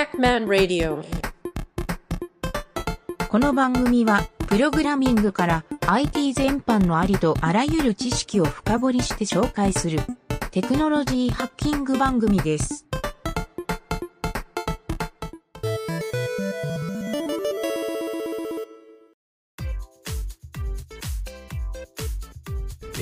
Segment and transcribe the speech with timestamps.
[0.00, 1.04] Pac-Man Radio
[3.28, 10.00] この番組は、プログラミングから IT 全般のありとあらゆる知識を深掘りして紹介する
[10.52, 12.86] テクノロジーハッキング番組です。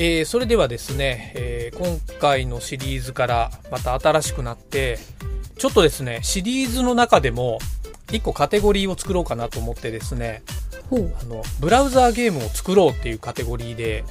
[0.01, 4.99] えーそれではですね、えー今回のシリーズからまた新しくなって、
[5.59, 7.59] ちょっとですね、シリーズの中でも、
[8.11, 10.43] 一個カテゴリーを作ろうかなと思ってですね。
[10.91, 14.05] あの、ブラウザーゲームを作ろうっていうカテゴリーで。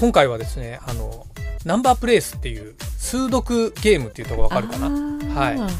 [0.00, 1.26] 今回はですね、あの、
[1.64, 4.88] ナンバープレイスっていう、数独ゲームっていうところわかるかな
[5.34, 5.70] はいはい。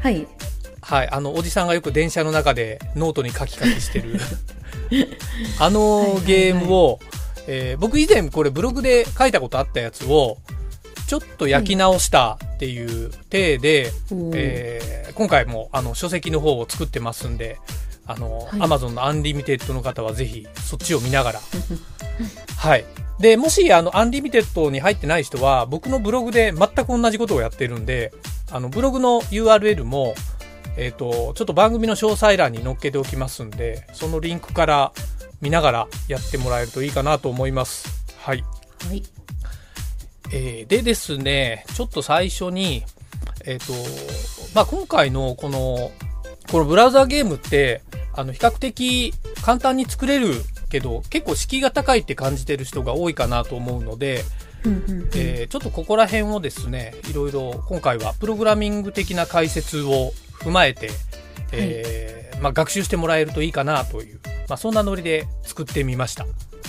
[0.00, 0.28] はい。
[0.80, 4.18] はい、あの、おじさんがよく電車の中でノートにカキカキしてる、
[5.60, 6.98] あのゲームを、
[7.46, 10.38] えー僕以前これブログで書いたことあったやつを、
[11.08, 17.58] ちょっと焼き直したっていう体で、おーえー今回もあの書籍の方を作ってますんで、
[18.06, 21.40] あの、はい Amazon のアンリミテッドの方はぜひそっちを見ながら。
[22.56, 22.84] はい。
[23.18, 28.12] で、もしあの、アンリミテッドに入ってない人は、僕のブログで全く同じことをやってるんで、
[28.52, 30.14] あの、ブログの URL も、
[30.76, 34.92] えっ、と、ちょっと番組の詳細欄に載っけておきますんで、そのリンクから
[35.40, 37.88] 見ながらやってもらえるといいかなと思います。
[38.18, 38.44] はい。
[38.86, 39.02] はい。
[40.32, 42.84] えーでですね、ちょっと最初に、
[43.44, 43.72] えっ、と、
[44.54, 45.90] まあ、今回のこの、
[46.50, 47.82] このブラウザーゲームって、
[48.14, 50.34] あの、比較的簡単に作れる
[50.70, 54.24] けど、結構敷居が高いって感じてる人が多いかなと思うので、
[55.14, 60.90] えーちょっとここら辺をですね、いろいろ今回はプログラミング的な解説を踏まえて、
[61.52, 66.26] えーまあ、学習してもらえるといいかなという、まあ、そんなノリで作ってみました。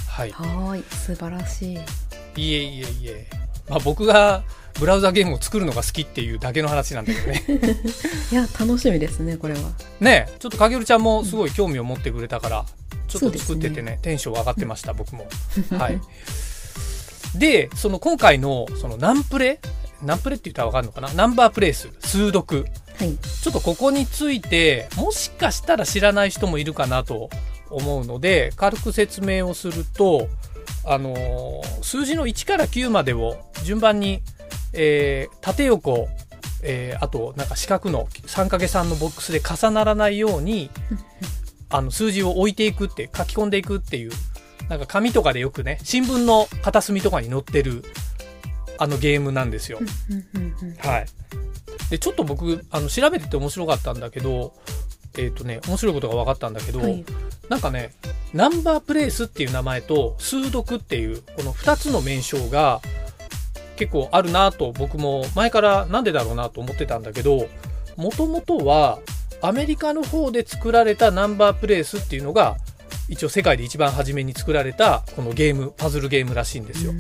[0.08, 0.32] はい。
[0.32, 0.84] はーい。
[0.90, 1.76] 素晴らしい。
[1.76, 3.49] いえいえいえ。
[3.70, 4.44] まあ、僕が
[4.80, 7.44] ブラウザゲームを作るのが好きっていうだけの話なんだけどね。
[8.32, 9.60] いや、楽しみですね、これは。
[10.00, 12.66] ねえちょっとかげるちゃんもすごい興味を持ってくれたから、
[13.08, 15.28] ちょっと作っててそうね、テンション上がってました、僕も。
[15.78, 16.00] はい。
[17.36, 19.60] で、その今回の、そのナンプレ？
[20.02, 21.14] ナンプレって言ったらわかるのかな？
[21.14, 22.66] ナンバープレイス、数読。
[22.98, 23.18] はい。
[23.18, 27.30] ちょっとここについて、もしかしたら知らない人もいるかなと
[27.70, 30.28] 思うので、軽く説明をすると、
[30.86, 34.22] あのー数字の1から9までを順番に、
[34.74, 36.08] えー縦横、
[36.64, 40.70] えーあとなんか四角の 3×3 のボックスで重ならないように、
[41.70, 44.12] あの数字を置いていくって、書き込んでいくっていう、
[44.70, 47.84] なんか紙とかでよくね、新聞の片隅とかに載ってる、
[48.78, 49.80] あのゲームなんですよ。
[50.80, 51.06] はい。
[51.90, 54.54] で、ちょっと僕、あの、調べてて面白かったんだけど、
[55.18, 57.04] えっ、とね、面白いことが分かったんだけど、はい。
[57.50, 57.94] なんかね、
[58.34, 62.82] ナンバープレイスっていう名前と、数読っていう、この二つの名称が、
[63.76, 67.48] 結構あるなと僕も前からなんでだろうなと思ってたんだけど、
[67.96, 69.00] もともとは
[69.42, 72.58] アメリカの方で作られたナンバープレイスっていうのが、
[73.08, 76.94] 一応世界で一番初めに作られたこのゲーム、パズルゲームらしいんですよ。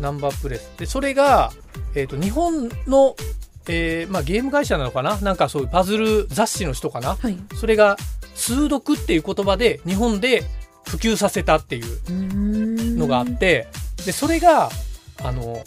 [0.00, 0.70] ナンバープレス。
[0.78, 1.52] で、それが、
[1.94, 3.16] えっ、と、日本の、
[3.68, 5.16] えーまあ、ゲーム会社なのかな？
[5.20, 7.16] なんかそういうパズル雑誌の人かな？
[7.16, 7.36] はい。
[7.54, 7.96] それが、
[8.34, 10.42] 数読っていう言葉で日本で
[10.86, 11.86] 普及させたっていう
[12.96, 13.68] ののがあって、
[14.04, 14.70] で、それが、
[15.22, 15.62] あの、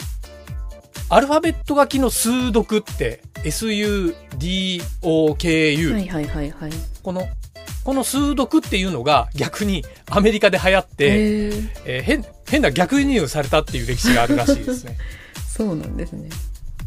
[1.09, 4.13] アルファベット書きの数読って、SUDOKU、
[5.93, 6.71] はいはいはいはい。
[7.03, 7.27] この、
[7.83, 10.95] この数読っていうのが逆にアメリカで流行って、
[11.85, 14.97] えー変、変な逆輸入されたっていう歴史があるらしいですね。
[15.47, 16.29] そうなんですね。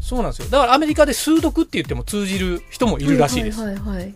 [0.09, 0.49] そうなんですよ。
[0.49, 3.61] だからアメリカで数読って言っても通じる人もいるらしいです。
[3.61, 4.15] はいはいはいはい。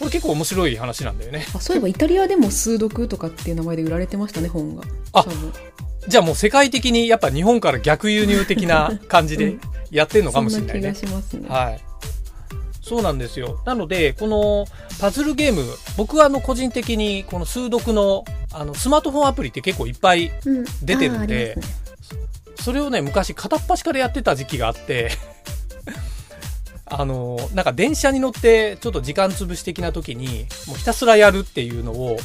[0.00, 1.46] これ結構面白い話なんだよね。
[1.54, 4.82] あ、そういえばイタリアでも数読とかっていう名前で売られてましたね、本が。
[5.12, 5.24] あ
[6.08, 9.58] じゃあもう世界的にやっぱ日本から逆輸入的な感じで
[9.92, 11.48] やってんのかもしれないねそんね。
[11.48, 11.80] はい。
[12.82, 13.60] そうなんですよ。
[13.64, 14.66] なので、この
[14.98, 15.62] パズルゲーム、
[15.96, 21.77] 僕はあの個人的にこの数読のあのスマートフォンアプリって結構いっぱい、うん出てるんであーありますね
[22.68, 25.08] それをね、昔片っ端からやってた時期があって、
[26.84, 32.18] あの、なんか電車に乗ってちょっと時間潰し的な時に、もうひたすらやるっていうのを、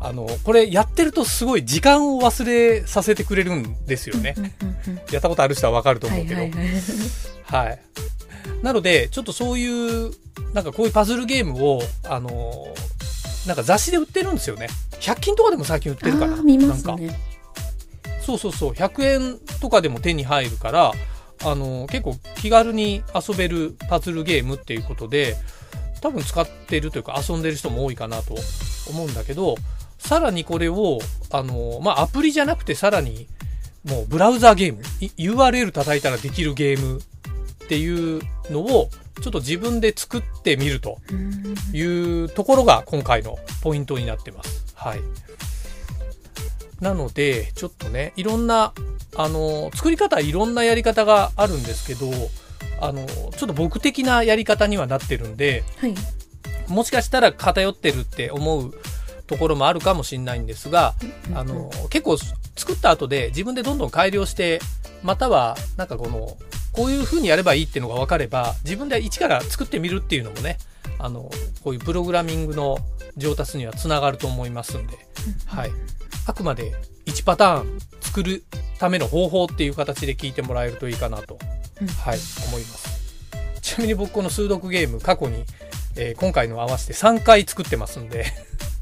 [0.00, 4.36] あの、これやってるとすごい時間を忘れさせてくれるんですよね。
[5.10, 6.40] やったことある人はわかるとはい思うけど。
[6.42, 7.66] はいはい。
[7.66, 7.80] はい。
[8.62, 10.12] なので、ちょっとそういう、
[10.54, 14.68] なんかこういうパズルゲームを、あのーなんか雑誌で売ってるんですよね。
[15.00, 16.34] 100均とかでも最近売ってるかな。
[16.34, 17.02] あー見ますなんか。
[17.02, 17.18] ね。
[18.24, 18.72] そうそうそう。
[18.72, 20.92] 100円とかでも手に入るから、
[21.44, 25.36] あの結構気軽に遊べるパズルゲームっていうことで、
[26.00, 28.34] 多分使ってるというか遊んでる人も多いかなと
[28.90, 29.54] 思うんだけど、
[29.98, 30.98] さらにこれを、
[31.30, 33.28] あのまあ、アプリじゃなくてさらに、
[33.84, 34.82] もうブラウザーゲーム、
[35.16, 38.20] URL 叩いたらできるゲームっていう
[38.50, 38.88] のを
[39.22, 40.98] ちょっと自分で作ってみると
[41.72, 44.74] いうところが今回のポイントになってます。
[44.74, 45.00] はい。
[46.82, 48.74] なので、ちょっとね、いろんな、
[49.16, 52.10] あの、作り方いろんなやり方があるんですけど、
[52.80, 55.94] あの、ちょっと僕的なやり方にはなってるんで、はい。
[56.66, 58.74] もしかしたら偏ってるって思う
[59.28, 60.94] ところもあるかもしれないんですが、
[61.34, 62.18] あの、結構
[62.56, 64.60] 作った後で自分でどんどん改良して、
[65.04, 66.36] または、なんかこの、
[66.72, 70.58] こういう風にやればいいっていうのが分かれば、自分で一から作ってみるっていうのもね、
[70.98, 71.30] あの、
[71.62, 72.78] こういうプログラミングの
[73.16, 74.96] 上達にはつながると思いますんで、
[75.46, 75.70] はい。
[76.26, 76.72] あくまで
[77.06, 78.44] 1パターン作る
[78.78, 81.38] ための方法っていう形で聞いてもらえるといいかなと、
[81.80, 83.02] うんはい、思います。
[83.60, 85.44] ちなみに僕この数読ゲーム過去に、
[85.96, 88.26] えー今回の合わせて3回作ってますんで、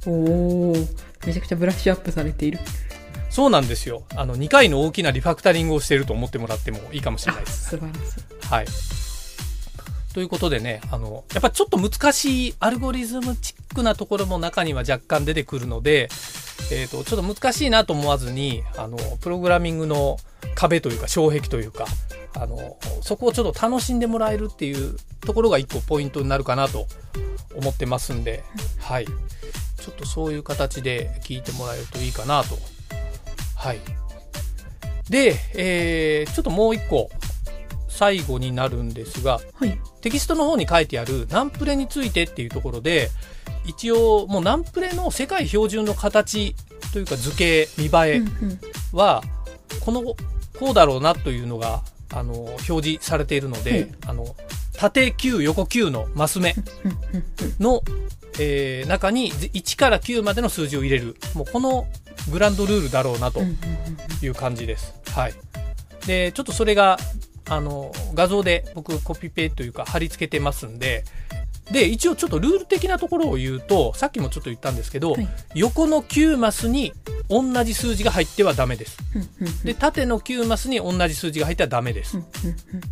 [0.06, 0.75] おお
[1.26, 2.58] めちゃくちゃブラッシュアップされている。
[3.31, 4.02] そうなんですよ。
[4.16, 7.70] あの、2回の大きなリファクタリングをしていると思ってもらってもいいかもしれないあ、です。
[7.70, 8.46] 素晴らしい。
[8.46, 8.66] はい。
[10.12, 16.08] ということでね、あの、やっぱちょっと難しいアルゴリズムチックなところも中には若干出てくるので、
[16.71, 20.19] えっ、と、ちょっと難しいなと思わずに、あの、プログラミングの
[20.55, 21.87] 壁というか、障壁というか、
[22.35, 26.87] あの、そこをちょっと楽しんでもらえるっていうところが一個ポイントになるかなと
[27.57, 28.45] 思ってますんで、
[28.79, 29.07] はい。
[29.07, 32.57] ちょっとそういう形で聞いてもらえるといいかなと。
[33.57, 33.81] はい。
[35.09, 37.11] で、えー、ちょっともう一個、
[38.00, 39.79] 最後になるんですが、はい。
[40.00, 43.11] テキストの方に書いてあるナンプレについてっていうところで、
[43.67, 46.56] 一応もうナンプレの世界標準の形
[46.94, 48.23] というか図形、見栄え
[48.94, 49.23] は、
[49.85, 50.02] この、
[50.58, 51.82] こうだろうなというのが、
[52.14, 54.35] あの、表示されているので、はいあの、
[54.79, 56.55] 縦9、横9のマス目
[57.58, 57.82] の、
[58.38, 61.17] えー中に1から9までの数字を入れる。
[61.35, 61.87] もうこの
[62.32, 63.43] グランドルールだろうなと
[64.23, 64.94] いう感じです。
[65.11, 65.35] はい。
[66.06, 66.99] で、ちょっとそれが、
[67.50, 71.05] あの、画像で僕コピペというか貼り付けてますんで、
[71.70, 75.29] で、一応ちょっとルール的なところを言うと、さっきもちょっと言ったんですけど、はい。
[75.55, 76.93] 横の9マスに
[77.29, 78.99] 同じ数字が入ってはダメです。
[79.64, 82.19] で、縦の9マスに同じ数字が入ってはダメです。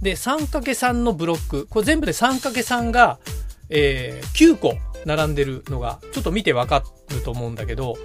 [0.02, 3.18] で、3×3 のブロック、これ全部で 3×3 が、
[3.70, 4.74] えー9個
[5.04, 7.96] 並んでるのが、ちょっと見てわかると思うんだけど、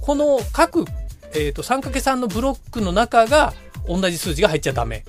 [0.00, 0.84] この各、
[1.34, 3.52] えー、と 3×3 のブロックの中が
[3.88, 5.04] 同じ数字が入っちゃダメ。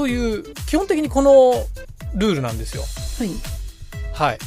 [0.00, 1.52] という、基本的にこの
[2.14, 2.82] ルールなんですよ。
[3.18, 3.30] はい。
[4.14, 4.38] はい。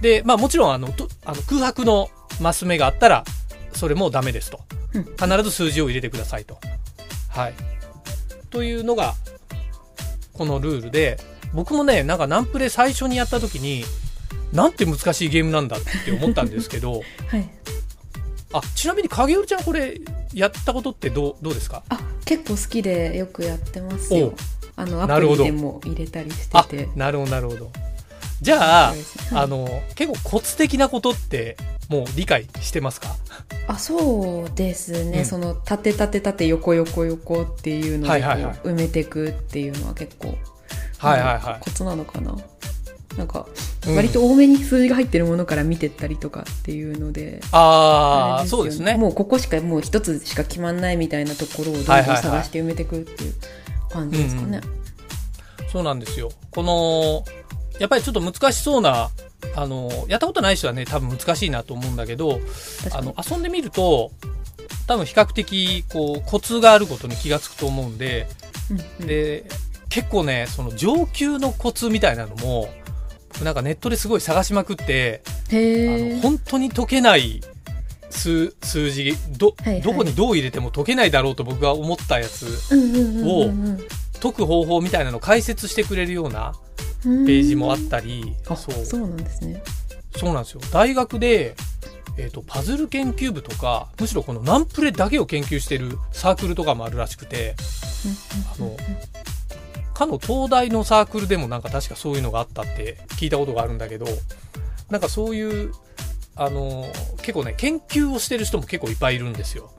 [0.00, 2.08] で、まあもちろんあの、とあの空白の
[2.40, 3.24] マス目があったら、
[3.74, 4.60] それもダメですと。
[4.94, 6.56] うん必ず数字を入れてくださいと。
[7.28, 7.54] はい。
[8.50, 9.14] というのが、
[10.34, 11.18] このルールで、
[11.52, 13.84] 僕もね、なんかナンプレ最初にやった時に、
[14.52, 17.50] なんて難しいゲームなんだって思ったんですけど、 はい。
[18.52, 20.00] あ、ちなみに影織ちゃんこれ、
[20.32, 21.82] やったことってどう、どうですか？
[21.88, 24.34] あ、結構好きでよくやってますよ。
[24.82, 26.84] あの、アプリでも入れたりしあて。
[26.84, 27.70] て。、なるほど、なるほど。
[28.40, 28.98] じゃあ、はい。
[29.32, 31.56] あの、結構コツ的なことって、
[31.88, 33.16] もう理解してますか？
[33.66, 35.24] あそうですね、うん。
[35.26, 38.54] その縦縦縦横横横っていうのでこうはいはいはい。
[38.64, 40.28] 埋めていくっていうのは結構
[40.98, 41.60] はいはいはい。
[41.60, 42.34] コツなのかな？
[43.18, 43.46] なんか
[43.86, 43.96] うん。
[43.96, 48.96] 割と多めに数字が入ってるものから見てったりとかっていうので、ああ、れそうですね。
[48.96, 53.34] もうここしかもう一つしか決まんないみたいなところをどんどんはいはいはい探して埋めていくっていう
[53.92, 54.60] 感じですかね。
[55.70, 56.30] そうなんですよ。
[56.50, 57.24] この、
[57.78, 59.10] やっぱりちょっと難しそうな、
[59.56, 62.40] あの、やったことない人はね、多分難しいなと思うんだけど、
[62.92, 64.10] あの、遊んでみると、
[64.86, 68.28] 多分比較的、こう、コツがあることに気がつくと思うんで、
[68.70, 69.44] うんうんで、
[69.88, 72.68] 結構ね、その上級のコツみたいなのも、
[73.42, 77.40] なんかネットですごい探しまくって、あの、本当に解けない
[78.12, 79.82] 数、数字、ど、はいはい。
[79.82, 82.46] どこにどう入れても解けないだろうと僕が思ったやつ、
[83.24, 83.50] を
[84.20, 86.52] 解く方法みたいなのを解説してくれるような
[87.02, 88.84] ペページもあったり、あそう。
[88.84, 89.62] そうなんですね。
[90.16, 90.60] そうなんですよ。
[90.70, 91.56] 大学で、
[92.18, 97.54] えー、とパズル研究部とかむしろこのナンプレだけを研究してるサークルとかもあるらしくて
[98.54, 98.76] あの
[99.94, 104.06] かの東大のサークルでもなんか確かそういうのがあったって聞いたことがあるんだけど
[104.90, 105.72] なんかそういう
[106.44, 106.86] あの
[107.18, 109.70] 結構ね研究をしてる人も結構いっぱいいるんですよ。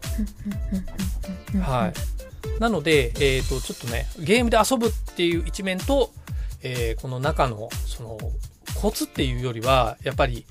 [1.61, 1.93] は
[2.57, 6.11] い、なので、えー、とちょっとねゲームで遊ぶっていう一面と、
[6.61, 8.17] えーこの中のその
[8.81, 10.45] コツっていうよりはやっぱり、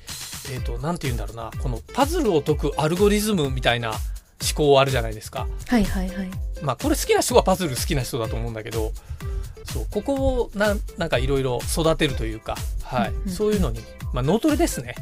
[0.51, 3.99] えー、となんて言うんだろうなこのパズルを解くアルゴリズムみたいな思
[4.55, 5.47] 考あるじゃないですか。
[5.69, 6.31] はいはいはい。
[6.63, 8.93] まあこれ好きな人はパズル好きな人だと思うんだけど
[9.65, 13.81] そうここをななんかいろいろ育てるというか、はいそういうのに、
[14.13, 14.95] まあ、脳トレですね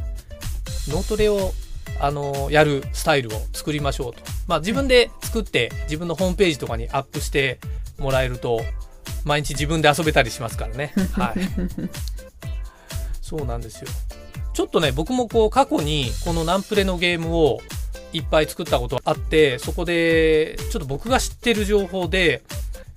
[0.89, 1.53] 脳トレを
[2.01, 7.59] あのやるスタイルを作りましょうと、まあ、自分で作って自分のホームページとかにアップして
[7.99, 8.61] もらえると
[9.25, 10.93] 毎日自分で遊べたりしますからね。
[11.13, 11.41] はい。
[13.21, 13.89] そうなんですよ。
[14.55, 17.61] ちょっとね、僕もこう過去にこのナンプレのゲームを
[18.13, 22.43] いっぱい作ったことあって、そこでちょっと僕が知ってる情報で、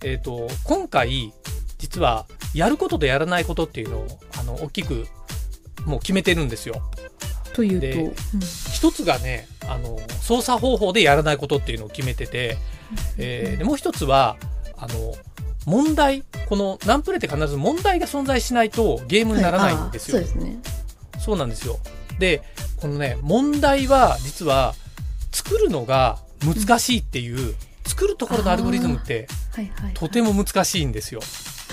[0.04, 1.34] えっ、と、今回、
[1.78, 4.08] 実はやることとやらないことっていうのを、
[4.40, 5.08] あの、大きく
[5.86, 6.82] もう決めてるんですよ。
[7.54, 8.14] というでと、うん
[8.74, 12.58] 一つがね、あの、操作方法でやらないことっていうのを決めてて、
[13.18, 14.36] えーでもう一つは、
[14.78, 15.16] あの、
[15.66, 20.18] 問題、このナンプレって必ず問題が存在しないとゲームにならないんですよ。
[20.18, 20.58] はいそうですね。
[21.20, 21.80] そうなんですよ。
[22.20, 22.42] で、
[22.82, 24.76] このね、問題は実は
[25.32, 27.56] 作るのが難しいっていう、
[27.86, 29.94] 作るところのアルゴリズムってはいはい。
[29.94, 31.22] とても難しいんですよ。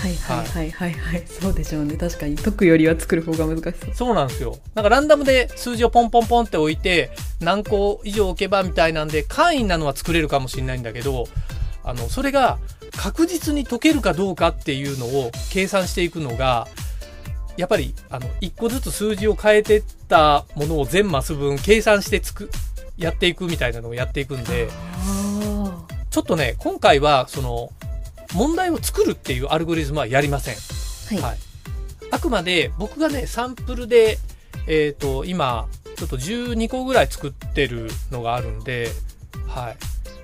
[0.01, 1.23] はいはいはいはいはい。
[1.27, 1.95] そうでしょうね。
[1.95, 3.93] 確かに解くよりは作る方が難しそう。
[3.93, 4.57] そうなんですよ。
[4.73, 11.27] なんかランダムで数字をポンポンポンって置いて、何個以上置けばみたいなんで、簡易なのは作れるかもしれないんだけど、
[11.83, 12.57] あの、それが
[12.97, 16.67] 確実に解けるかどうかっていうのを計算していくのが、
[17.57, 22.49] やっぱり、あの、一個ずつ数字を変えてったものを全マス分計算してつく、
[22.97, 27.69] やっていくみたいなのをやっていくんで、あちょっとね、今回は、その、
[28.33, 30.55] 問題を作るっていうアルゴリズムはやりません。
[30.55, 31.15] あ。
[31.15, 31.31] はい。
[31.31, 31.51] はい
[32.11, 34.17] あくまで僕がね、サンプルで、
[34.67, 38.89] えっ、と、今、ちょっと12個ぐらい作ってるのがあるんで、
[39.47, 39.77] はい。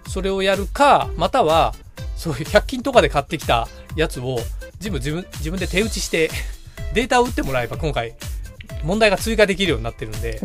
[0.09, 1.73] それをやるか、または、
[2.17, 4.37] そういう100均とかで買ってきたやつを、
[4.79, 6.29] 自分、自分、自分で手打ちして、
[6.93, 8.15] データを打ってもらえば今回、
[8.83, 10.41] 問題が追加できるようになってるんで。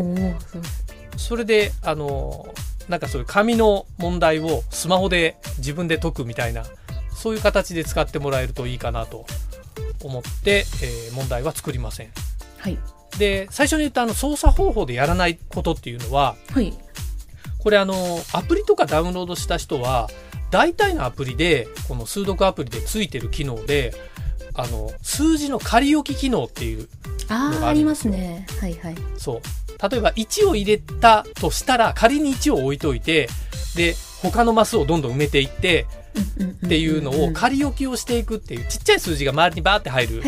[1.17, 2.55] それで、あの、
[2.89, 6.65] なんかそういう紙の問題をスマホで自分で解くみたいな、
[7.23, 9.27] そういう形で使ってもらえるといいかなと
[10.03, 12.09] 思って、えー問題は作りません。
[12.59, 12.79] はい。
[13.17, 16.73] で、最初に言ったあの操作方法でやらないことっていうのは、はい。
[17.59, 17.95] これあの、
[18.33, 20.09] アプリとかダウンロードした人は、
[20.51, 23.95] 大体のアプリで、この数読アプリでついてる機能で、
[24.55, 26.89] あの、数字の仮置き機能っていう、
[27.29, 28.47] ああ、のがあありますね。
[28.61, 28.97] はいはい。
[29.17, 29.89] そう。
[29.91, 33.29] 例えば1を入れたとしたら、仮に1を置いといて、
[33.77, 35.87] で、他のマスをどんどん埋めていって、
[36.19, 40.23] っっていうのを仮置きをしていくっていう、ちっちゃい数字が周りにバーって入る。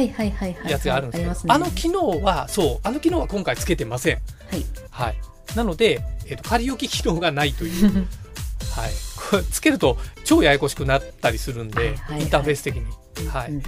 [0.68, 1.54] やつがあるんですけど。
[1.54, 4.14] あの機能は、そう、あの機能は今回つけてません。
[4.14, 4.20] は
[4.56, 4.64] い。
[4.90, 5.16] はい。
[5.56, 7.92] なので、えっ、と、仮置き機能がないという。
[8.72, 8.90] はい。
[9.30, 13.28] これつけると超ややこしくなったりするんで、インターフェース的に。
[13.28, 13.50] はい。
[13.50, 13.62] うん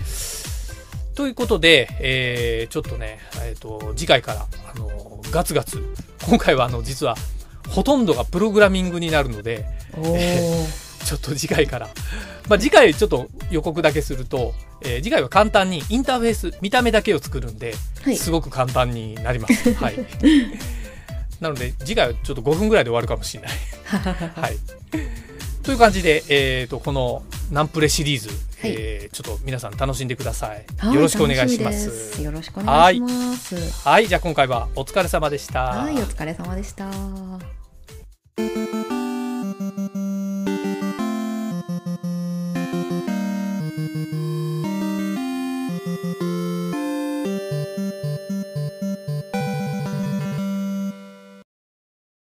[1.14, 5.82] ということで、えー、ちょっとね、えっ、と、次回から、あの、ガツガツ、
[6.26, 7.16] 今回はあの、実は、
[7.70, 9.64] ほとんどがプログラミングになるので。
[11.06, 11.88] ちょっと次回から。
[12.48, 18.16] まあ、次回ちょっと予告だけすると、えー次回は簡単にインターフェース、見た目だけを作るんで、はい。
[18.16, 19.72] すごく簡単になります。
[19.74, 19.96] はい。
[21.40, 23.52] なので、次回はちょっと5分ぐらいで終わるかもしれない。
[24.40, 24.56] はい。
[25.62, 28.28] という感じで、えっ、と、このナンプレシリーズ、
[28.62, 30.64] えーちょっと皆さん楽しんでください。
[30.76, 31.72] はいよろしくお願いしま。
[31.72, 33.88] すよろしくお願いします。
[33.88, 35.62] はい、じゃあ今回はお疲れ様でした。
[35.62, 36.90] はい、お疲れ様でした。